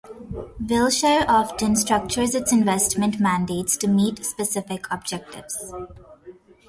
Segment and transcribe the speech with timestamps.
[0.59, 5.71] Wilshire often structures its investment mandates to meet specific objectives.